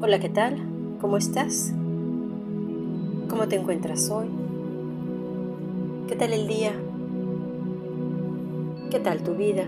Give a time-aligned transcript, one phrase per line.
[0.00, 0.56] Hola, ¿qué tal?
[1.00, 1.72] ¿Cómo estás?
[3.28, 4.28] ¿Cómo te encuentras hoy?
[6.06, 6.70] ¿Qué tal el día?
[8.92, 9.64] ¿Qué tal tu vida?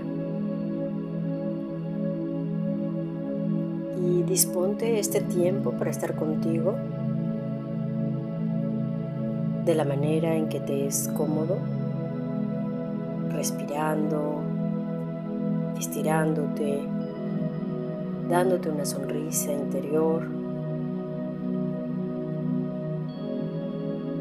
[4.01, 6.77] Y disponte este tiempo para estar contigo
[9.65, 11.59] de la manera en que te es cómodo,
[13.33, 14.43] respirando,
[15.77, 16.85] estirándote,
[18.31, 20.23] dándote una sonrisa interior,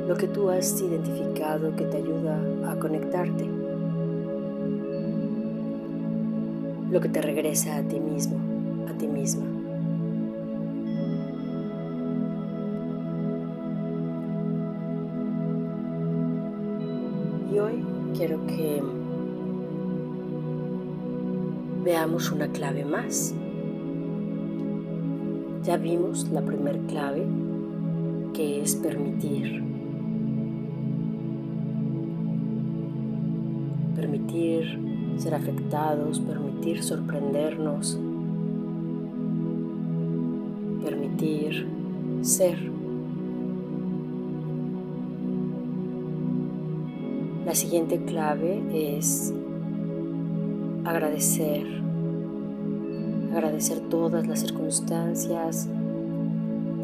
[0.07, 3.47] lo que tú has identificado que te ayuda a conectarte,
[6.89, 8.39] lo que te regresa a ti mismo,
[8.89, 9.45] a ti misma.
[17.53, 17.85] Y hoy
[18.17, 18.81] quiero que
[21.83, 23.35] veamos una clave más.
[25.63, 27.25] Ya vimos la primer clave
[28.33, 29.61] que es permitir.
[33.95, 34.79] Permitir
[35.17, 37.99] ser afectados, permitir sorprendernos,
[40.83, 41.67] permitir
[42.21, 42.57] ser.
[47.45, 49.33] La siguiente clave es
[50.85, 51.65] agradecer
[53.31, 55.67] agradecer todas las circunstancias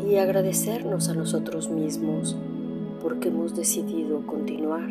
[0.08, 2.36] y agradecernos a nosotros mismos
[3.02, 4.90] porque hemos decidido continuar.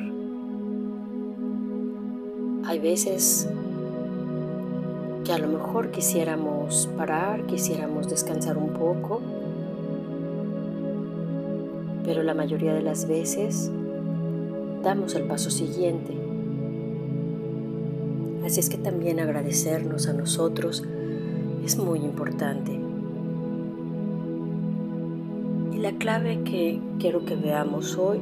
[2.65, 3.49] Hay veces
[5.25, 9.21] que a lo mejor quisiéramos parar, quisiéramos descansar un poco,
[12.05, 13.71] pero la mayoría de las veces
[14.83, 16.15] damos el paso siguiente.
[18.45, 20.85] Así es que también agradecernos a nosotros
[21.65, 22.79] es muy importante.
[25.73, 28.21] Y la clave que quiero que veamos hoy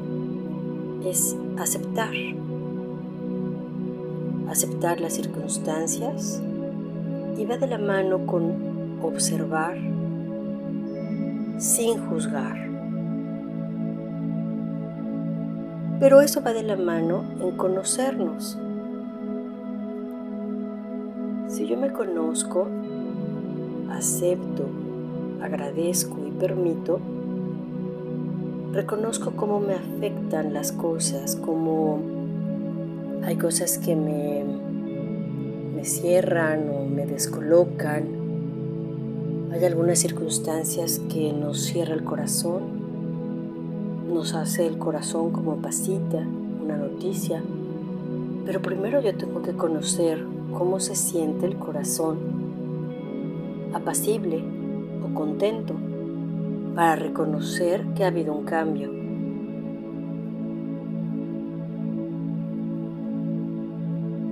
[1.04, 2.12] es aceptar.
[4.48, 6.40] Aceptar las circunstancias
[7.36, 9.76] y va de la mano con observar
[11.58, 12.56] sin juzgar.
[15.98, 18.58] Pero eso va de la mano en conocernos.
[21.48, 22.68] Si yo me conozco,
[23.92, 24.66] acepto,
[25.42, 27.00] agradezco y permito,
[28.72, 31.98] reconozco cómo me afectan las cosas, cómo
[33.24, 34.44] hay cosas que me,
[35.76, 38.04] me cierran o me descolocan.
[39.52, 42.62] Hay algunas circunstancias que nos cierra el corazón,
[44.12, 46.26] nos hace el corazón como pasita,
[46.62, 47.42] una noticia.
[48.46, 50.24] Pero primero yo tengo que conocer
[50.56, 52.41] cómo se siente el corazón
[53.74, 54.42] apacible
[55.04, 55.74] o contento
[56.74, 58.90] para reconocer que ha habido un cambio.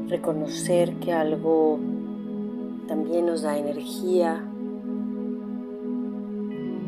[0.08, 1.78] Reconocer que algo
[2.88, 4.44] también nos da energía,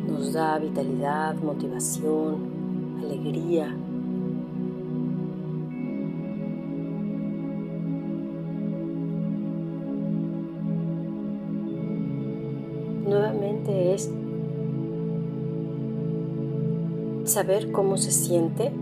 [0.08, 3.76] nos da vitalidad, motivación, alegría.
[13.12, 14.10] Nuevamente es
[17.24, 18.72] saber cómo se siente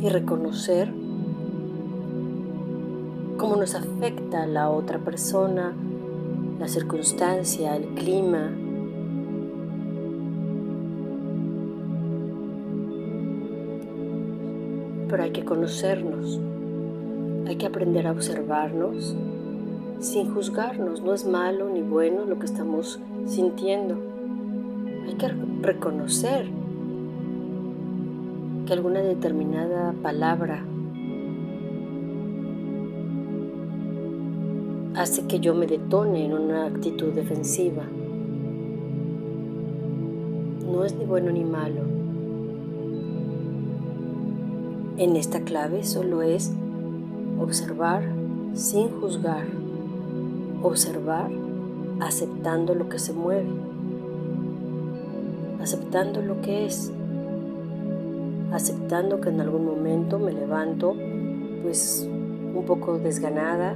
[0.00, 0.92] y reconocer
[3.38, 5.72] cómo nos afecta la otra persona,
[6.58, 8.50] la circunstancia, el clima.
[15.08, 16.40] Pero hay que conocernos,
[17.46, 19.16] hay que aprender a observarnos
[20.00, 21.02] sin juzgarnos.
[21.02, 23.96] No es malo ni bueno lo que estamos sintiendo.
[25.06, 25.28] Hay que
[25.62, 26.46] reconocer
[28.66, 30.64] que alguna determinada palabra
[34.96, 37.84] hace que yo me detone en una actitud defensiva.
[40.66, 41.82] No es ni bueno ni malo.
[44.98, 46.52] En esta clave solo es
[47.38, 48.02] observar
[48.54, 49.44] sin juzgar
[50.62, 51.30] observar
[52.00, 53.48] aceptando lo que se mueve,
[55.60, 56.92] aceptando lo que es,
[58.52, 60.94] aceptando que en algún momento me levanto
[61.62, 63.74] pues un poco desganada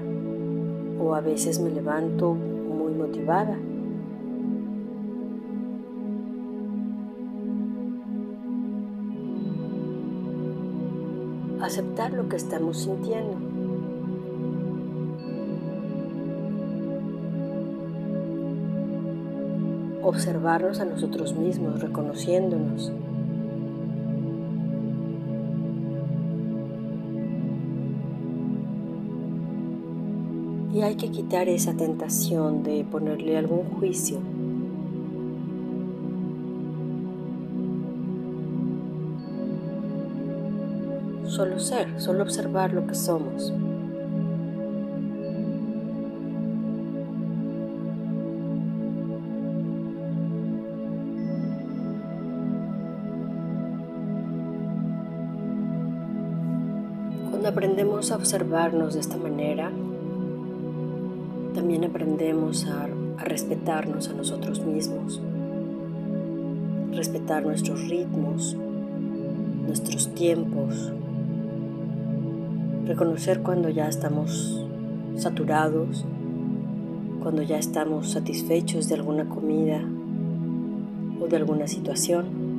[1.01, 3.57] o a veces me levanto muy motivada.
[11.63, 13.50] Aceptar lo que estamos sintiendo.
[20.11, 22.93] Observarnos a nosotros mismos, reconociéndonos.
[30.73, 34.19] Y hay que quitar esa tentación de ponerle algún juicio.
[41.27, 43.53] Solo ser, solo observar lo que somos.
[57.41, 59.71] Cuando aprendemos a observarnos de esta manera,
[61.55, 62.87] también aprendemos a,
[63.25, 65.23] respetarnos a nosotros mismos,
[66.93, 68.59] respetar nuestros ritmos,
[69.67, 70.93] nuestros tiempos,
[72.85, 74.63] reconocer cuando ya estamos
[75.17, 76.05] saturados,
[77.23, 79.81] cuando ya estamos satisfechos de alguna comida
[81.19, 82.50] o de alguna situación.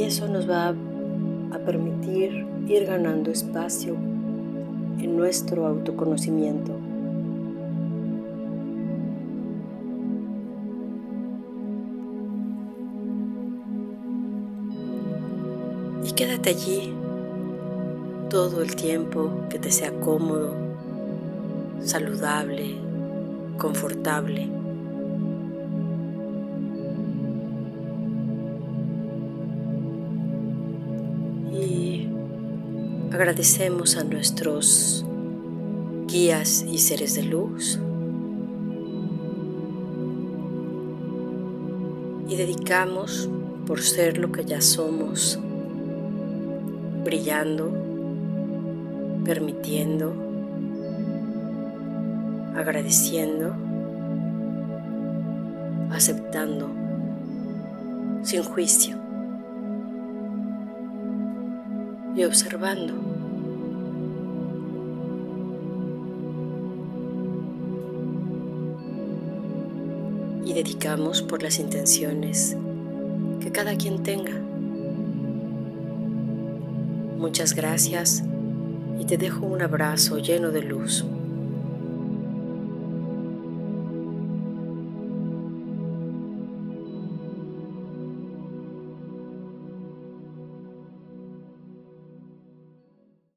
[0.00, 3.96] Y eso nos va a permitir ir ganando espacio
[4.98, 6.72] en nuestro autoconocimiento.
[16.02, 16.94] Y quédate allí
[18.30, 20.54] todo el tiempo que te sea cómodo,
[21.82, 22.74] saludable,
[23.58, 24.59] confortable.
[33.20, 35.04] Agradecemos a nuestros
[36.06, 37.78] guías y seres de luz
[42.26, 43.28] y dedicamos
[43.66, 45.38] por ser lo que ya somos,
[47.04, 47.70] brillando,
[49.26, 50.14] permitiendo,
[52.56, 53.54] agradeciendo,
[55.90, 56.70] aceptando,
[58.22, 59.09] sin juicio
[62.16, 63.10] y observando.
[70.50, 72.56] y dedicamos por las intenciones
[73.40, 74.32] que cada quien tenga.
[77.18, 78.24] Muchas gracias
[78.98, 81.04] y te dejo un abrazo lleno de luz.